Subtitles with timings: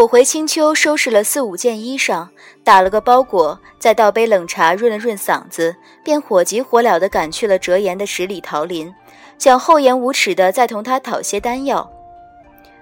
[0.00, 2.26] 我回青丘收拾了四五件衣裳，
[2.64, 8.94] 打了个包裹，再倒杯冷茶润了润嗓子，便火急火燎地赶去了折颜的十里桃林，
[9.38, 11.90] 想厚颜无耻地再同他讨些丹药。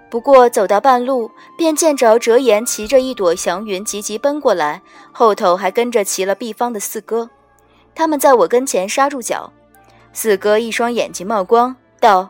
[0.08, 7.28] 不过走到半路，便见着折颜骑着一朵祥云急急奔过来，后头还跟着骑了毕方的四哥。
[7.96, 9.52] 他们在我跟前刹住脚，
[10.12, 12.28] 四哥一双眼睛冒光，道：“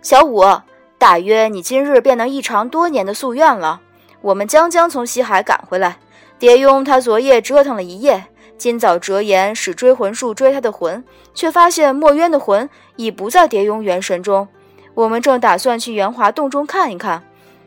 [0.00, 0.44] 小五，
[0.96, 3.80] 大约你今日便能一偿多年的夙愿了。
[4.20, 5.98] 我们将将从西海赶回来，
[6.38, 8.24] 蝶雍他昨夜折腾了一夜，
[8.56, 11.04] 今早折颜使追魂术追他的魂，
[11.34, 14.48] 却发现墨渊的魂已不在蝶雍元神中。”
[14.94, 17.22] 我们正打算去元华洞中看一看，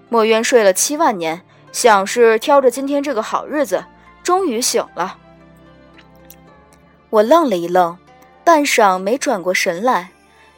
[0.10, 1.42] 墨渊睡了七万年，
[1.72, 3.86] 想是挑着今天这个好日子，
[4.22, 5.18] 终于醒了。
[7.10, 7.98] 我愣了一愣，
[8.44, 10.10] 半晌没转过神来，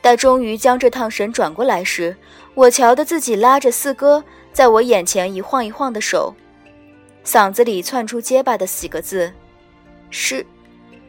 [0.01, 2.17] 待终于将这趟神转过来时，
[2.55, 6.33] 我瞧得自己拉着四哥在我眼前一晃一晃的手，
[7.25, 9.33] 嗓子里窜出结巴的几个字
[10.09, 10.45] ：“师，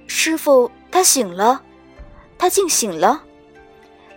[0.07, 1.63] 师傅，他醒了，
[2.39, 3.23] 他竟醒了。”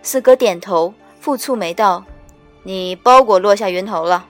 [0.02, 0.94] 四哥点头。
[1.20, 2.06] 复蹙眉道
[2.64, 4.26] ：“你包裹落下云头了。”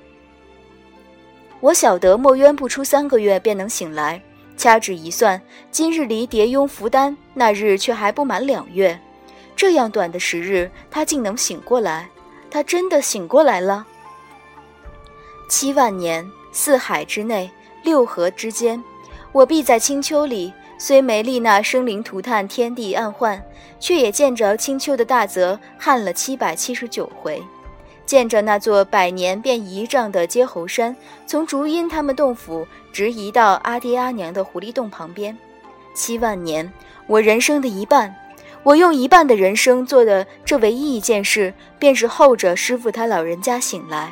[1.62, 4.20] 我晓得墨渊不出三个月便能醒来，
[4.56, 5.40] 掐指一算，
[5.70, 9.00] 今日离蝶雍服丹那日却还不满两月，
[9.56, 12.10] 这样短的时日，他竟能醒过来，
[12.50, 13.86] 他真的醒过来了。
[15.48, 17.50] 七万年，四海之内，
[17.84, 18.84] 六合之间，
[19.32, 20.54] 我必在青丘里。
[20.80, 23.44] 虽没历那生灵涂炭、天地暗换，
[23.80, 27.42] 却也见着青丘的大泽旱了七百七十九回，
[28.06, 30.96] 见着那座百年变一丈的接猴山，
[31.26, 35.36] 从竹阴他们洞府直移到阿爹阿娘的狐狸洞旁边。
[35.96, 36.72] 七万年，
[37.08, 38.16] 我人生的一半，
[38.62, 44.12] 我用一半的人生做的这唯一一件事，便是候着师傅他老人家醒来。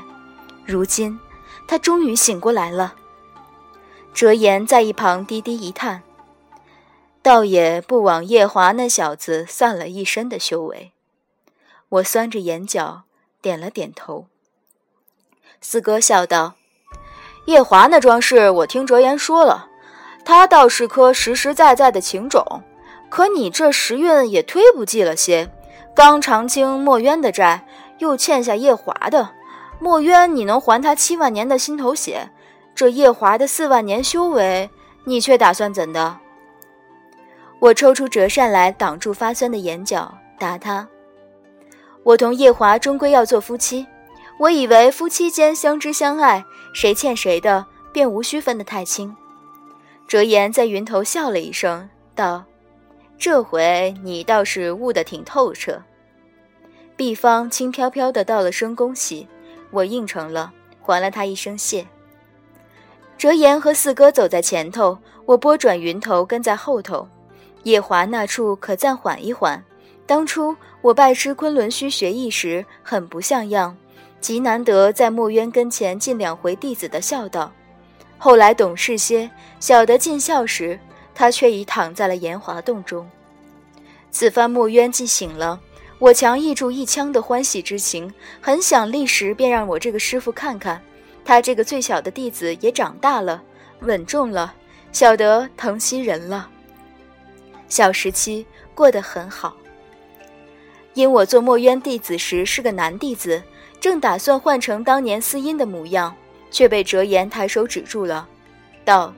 [0.65, 1.19] 如今，
[1.67, 2.95] 他终于醒过来了。
[4.13, 6.01] 折颜在一旁低低一叹。
[7.21, 10.91] 倒也不枉夜华那小子散了一身的修为。
[11.89, 13.03] 我酸着眼角，
[13.41, 14.27] 点了点头。
[15.59, 16.53] 四哥笑道
[17.45, 19.69] ：“夜华那桩事，我听哲言说了，
[20.23, 22.61] 他倒是颗实实在在的情种。
[23.09, 25.51] 可你这时运也忒不济了些，
[25.95, 27.67] 刚偿清墨渊的债，
[27.97, 29.31] 又欠下夜华的。
[29.79, 32.29] 墨渊你能还他七万年的心头血，
[32.73, 34.69] 这夜华的四万年修为，
[35.03, 36.17] 你却打算怎的？”
[37.59, 40.87] 我抽出折扇来挡住发酸的眼角，答他
[42.03, 43.85] ：“我同夜华终归要做夫妻，
[44.39, 46.43] 我以为夫妻间相知相爱，
[46.73, 49.15] 谁欠谁的，便无需分得太清。”
[50.07, 52.43] 折颜在云头笑了一声，道
[53.17, 55.81] ：“这回你倒是悟得挺透彻。”
[56.95, 59.27] 毕方轻飘飘的道了声恭喜，
[59.75, 61.85] 我应承了，还了他一声谢。
[63.17, 67.07] 折颜和四哥走在前头，我拨转云头跟在后头。
[67.63, 69.63] 夜华那处可暂缓一缓。
[70.05, 73.75] 当初我拜师昆仑虚学艺时，很不像样，
[74.21, 77.51] 极难得在墨渊跟前尽两回弟子的孝道。
[78.17, 80.79] 后来懂事些，晓得尽孝时，
[81.13, 83.09] 他却已躺在了炎华洞中。
[84.11, 85.59] 此番墨渊既醒了，
[85.97, 90.81] 我强抑住一腔的欢喜之情，很想立时便让我这个师傅看看，
[91.23, 93.41] 他这个最小的弟子也长大了，
[93.79, 94.53] 稳重了，
[94.91, 96.49] 晓得疼惜人了。
[97.69, 99.55] 小时期过得很好，
[100.93, 103.41] 因我做墨渊弟子时是个男弟子，
[103.79, 106.13] 正打算换成当年司音的模样，
[106.51, 108.27] 却被折颜抬手止住了，
[108.83, 109.13] 道：“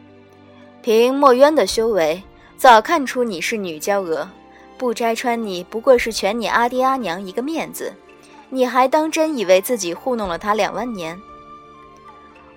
[0.84, 2.22] 凭墨渊的修为，
[2.56, 4.30] 早看出你是女娇娥，
[4.78, 7.94] 不摘穿你不过是全你阿爹阿娘一个面子，
[8.50, 11.20] 你还当真以为自己糊弄了他两万年？”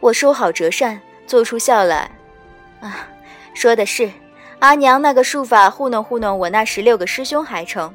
[0.01, 2.11] 我收好折扇，做出笑来，
[2.81, 3.09] 啊，
[3.55, 4.11] 说的是。
[4.61, 7.95] 阿娘那个术法糊弄糊弄我那十六个师兄还成，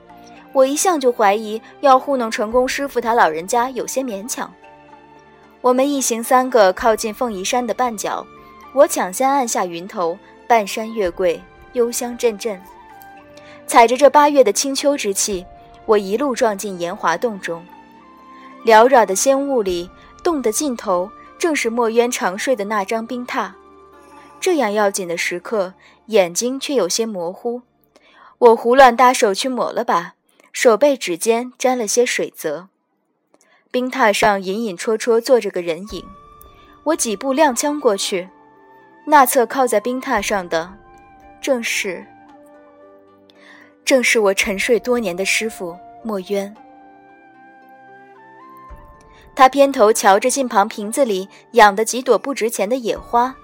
[0.52, 4.52] 我一向就怀疑要糊弄成功师傅他老人家有些勉强。
[5.62, 8.26] 我们一行三个靠近凤仪山的半角，
[8.74, 10.18] 我抢先按下云头，
[10.48, 11.40] 半山月桂，
[11.74, 12.60] 幽香阵阵。
[13.68, 15.46] 踩着这八月的清秋之气，
[15.86, 17.66] 我一路撞进炎华洞中。
[18.66, 19.90] 缭绕的仙雾里，
[20.24, 23.52] 洞的尽头正是墨渊长睡的那张冰榻。
[24.40, 25.74] 这样要紧的时刻，
[26.08, 27.62] 眼睛却有些模糊。
[28.38, 30.14] 我胡乱搭手去抹了把，
[30.52, 32.68] 手背指尖沾了些水泽。
[33.72, 36.06] 冰榻上隐隐绰绰坐着个人影。
[36.86, 38.30] 我几步踉跄过去，
[39.08, 40.74] 那侧靠在冰榻上的，
[41.42, 42.06] 正是，
[43.86, 46.54] 正是我沉睡多年的师傅墨渊。
[49.36, 53.36] 他偏头瞧着近旁瓶子里养的几朵不值钱的野花，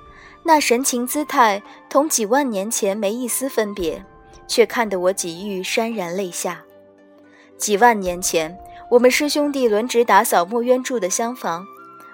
[0.43, 4.03] 那神情姿态同几万年前没一丝分别，
[4.47, 6.61] 却看得我几欲潸然泪下。
[7.57, 8.57] 几万年前，
[8.89, 11.63] 我们师兄弟轮值打扫墨渊住的厢房，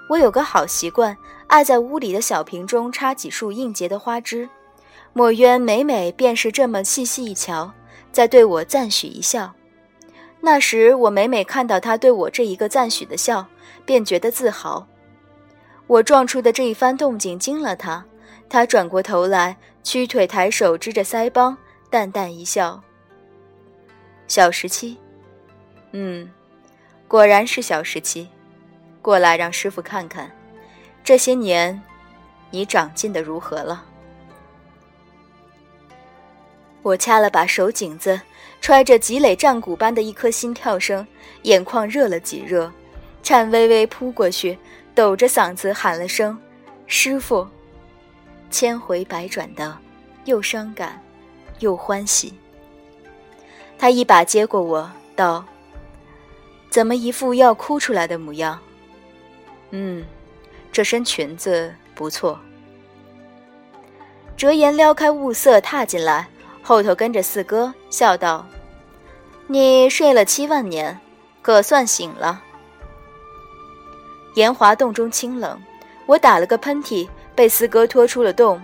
[0.09, 1.15] 我有个好习惯，
[1.45, 4.50] 爱在屋里的小瓶中插几束应节的花枝。
[5.13, 7.71] 墨渊每每便是这么细细一瞧，
[8.17, 9.53] 在对我赞许一笑。
[10.41, 13.45] 那时我每每看到他对我这一个赞许的笑。
[13.85, 14.85] 便觉得自豪，
[15.85, 18.03] 我撞出的这一番动静惊了他，
[18.49, 21.55] 他转过头来，屈腿抬手支着腮帮，
[21.89, 22.81] 淡淡一笑。
[24.27, 24.97] 小十七，
[25.91, 26.29] 嗯，
[27.07, 28.27] 果然是小十七，
[29.01, 30.29] 过来让师傅看看，
[31.01, 31.79] 这些年，
[32.49, 33.85] 你长进的如何了？
[36.81, 38.19] 我掐了把手颈子，
[38.62, 41.06] 揣着积累战鼓般的一颗心跳声，
[41.44, 42.71] 眼眶热了几热。
[43.24, 44.57] 颤巍巍扑过去，
[44.95, 46.38] 抖着嗓子喊了声
[46.88, 47.45] ：“师傅！”
[48.50, 49.77] 千回百转的，
[50.24, 51.01] 又伤感，
[51.59, 52.33] 又欢喜。
[53.77, 55.44] 他一把接过我，道
[56.71, 58.57] ：“怎么一副要哭出来的模样
[59.71, 60.06] ？”“嗯，
[60.71, 62.39] 这身裙子不错。”
[64.38, 66.29] 折颜撩开雾色踏进来，
[66.67, 68.45] 后头跟着四哥，笑道
[69.47, 70.99] ：“你睡了七万年，
[71.41, 72.43] 可算醒了。”
[74.35, 75.57] 炎华洞中清冷，
[76.05, 78.61] 我打了个喷嚏，被四哥拖出了洞。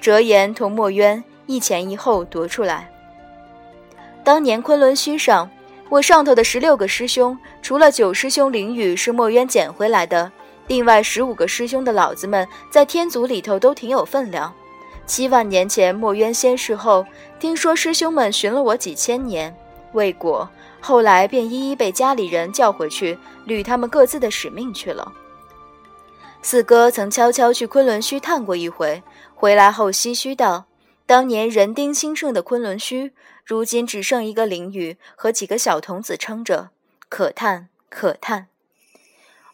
[0.00, 2.90] 折颜同墨渊一前一后踱出来。
[4.24, 5.48] 当年昆仑虚上，
[5.88, 10.32] 我上头的十六个师兄，除了九师兄凌雨是墨渊捡回来的，
[10.66, 14.52] 另外十五个师兄的老子们在天族里头都挺有分量。
[15.06, 17.06] 七万年前墨渊仙逝后，
[17.38, 19.56] 听说师兄们寻了我几千年
[19.92, 20.48] 未果。
[20.80, 25.12] 后来便一一被家里人叫回去，履他们各自的使命去了。
[26.42, 29.02] 四哥曾悄悄去昆仑虚探过一回，
[29.34, 30.66] 回来后唏嘘道
[31.06, 33.12] ：“当年人丁兴盛的昆仑虚，
[33.44, 36.70] 如今只剩一个灵雨和几个小童子撑着，
[37.08, 38.48] 可叹可叹。”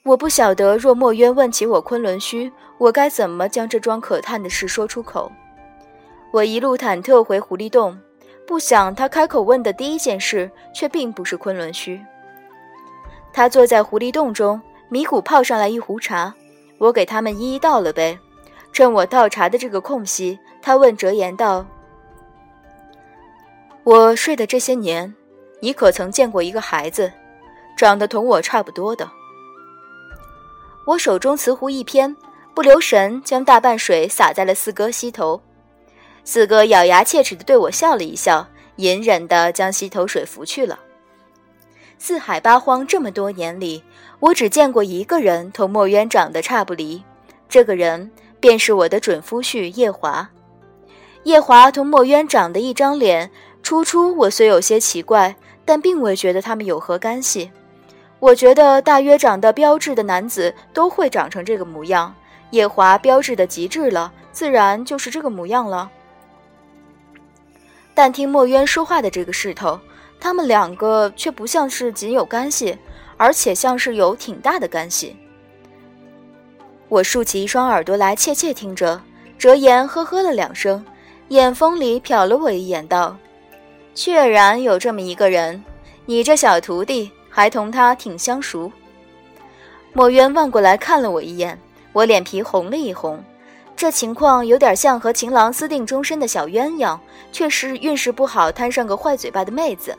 [0.05, 5.31] 我不晓得，若墨渊问起我昆仑虚，我该怎么将这桩可叹的事说出口？
[6.33, 7.97] 我一路忐忑回狐狸洞。
[8.45, 12.03] 不想他开口问的第一件事，却并不是昆仑虚。
[13.33, 16.35] 他坐在狐狸洞中，米谷泡上来一壶茶，
[16.79, 18.19] 我给他们一一倒了杯。
[18.73, 21.65] 趁我倒茶的这个空隙，他问哲言道
[23.85, 25.15] ：“我睡的这些年，
[25.61, 27.13] 你可曾见过一个孩子，
[27.77, 29.09] 长得同我差不多的？”
[30.87, 32.17] 我手中瓷壶一偏，
[32.55, 35.41] 不留神将大半水洒在了四哥膝头。
[36.25, 38.47] 四哥咬牙切齿地对我笑了一笑，
[38.77, 40.79] 隐忍地将溪头水拂去了。
[41.99, 43.83] 四海八荒这么多年里，
[44.21, 47.03] 我只见过一个人同墨渊长得差不离，
[47.49, 48.11] 这个人
[48.41, 50.29] 便是我的准夫婿叶华。
[51.25, 53.31] 叶华同墨渊长得一张脸，
[53.63, 57.51] 初初我虽有些奇怪，但并未觉得他们有何干系。
[58.19, 62.13] 我觉得大约长得标致的男子都会长成这个模样，
[62.51, 65.91] 叶华标致的极致了，自然就是这个模样了。
[67.95, 69.79] 但听墨渊说话的这个势头，
[70.19, 72.77] 他们两个却不像是仅有干系，
[73.17, 75.17] 而且像是有挺大的干系。
[76.89, 79.01] 我竖起一双耳朵来切切听着，
[79.39, 80.85] 哲言呵呵了两声，
[81.29, 83.17] 眼风里瞟了我一眼，道
[83.95, 85.63] ：“确然有这么一个人，
[86.07, 88.71] 你这小徒弟还同他挺相熟。”
[89.95, 91.59] 墨渊望过来看了我一眼，
[91.93, 93.23] 我脸皮红了一红。
[93.75, 96.97] 这情况有点像和情郎私定终身的小鸳鸯，
[97.33, 99.99] 却是运势不好摊上个坏嘴巴的妹子，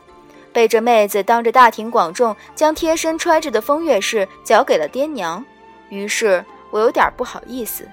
[0.54, 5.44] 被这妹子当着大庭广众将贴身揣着的风月事交给了爹娘，
[5.90, 7.86] 于是我有点不好意思。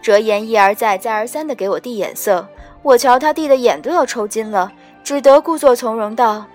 [0.00, 2.48] 哲言一而再再而三地给我递眼色，
[2.82, 4.72] 我瞧他递的眼都要抽筋了，
[5.04, 6.46] 只得故作从容道：“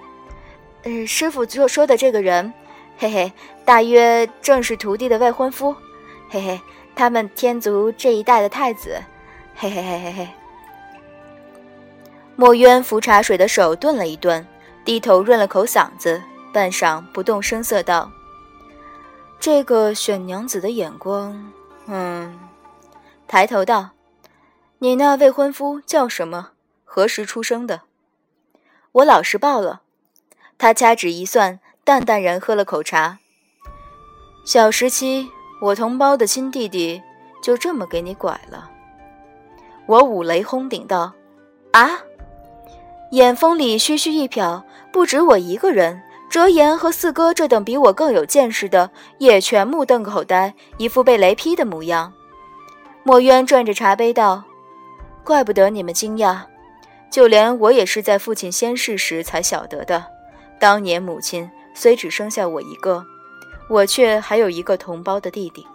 [0.84, 2.51] 嗯，师傅所说的这个人，
[2.98, 3.32] 嘿嘿，
[3.63, 5.75] 大约正是徒弟的未婚夫，
[6.27, 6.60] 嘿嘿。”
[6.98, 9.00] 他们天族这一代的太子，
[9.56, 10.27] 嘿嘿嘿嘿嘿。
[12.36, 14.44] 墨渊扶茶水的手顿了一顿，
[14.84, 16.20] 低头润了口嗓子，
[16.51, 18.12] 半晌不动声色道
[19.39, 21.51] ：“这个选娘子的眼光，
[21.86, 22.39] 嗯。”
[23.27, 23.92] 抬头道
[24.80, 26.54] ：“你那未婚夫叫什么？
[26.84, 27.82] 何时出生的？”
[28.92, 29.82] 我老实报了。
[30.58, 33.20] 他掐指一算，淡淡然喝了口茶。
[34.44, 35.30] 小十七。
[35.59, 37.01] 我同胞的亲弟弟
[37.41, 38.69] 就这么给你拐了，
[39.87, 41.13] 我五雷轰顶道
[41.73, 41.99] ：“啊！”
[43.11, 44.61] 眼风里嘘嘘一瞟，
[44.91, 52.11] 不止我一个人，哲言和四哥这等比我更有见识的，也全目瞪口呆，一副被雷劈的模样。
[53.03, 54.43] 墨渊转着茶杯道
[55.23, 56.41] ：“怪不得你们惊讶，
[57.09, 60.05] 就连我也是在父亲仙逝时才晓得的。
[60.59, 63.05] 当年母亲虽只生下我一个，
[63.67, 65.65] 我却还有一个同胞的弟弟。”